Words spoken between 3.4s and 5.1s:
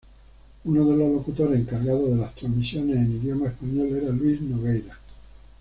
español era Luis Nogueira.